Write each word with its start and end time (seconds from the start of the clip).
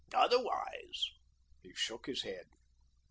Otherwise" 0.15 1.11
he 1.61 1.75
shook 1.75 2.07
his 2.07 2.23
head. 2.23 2.47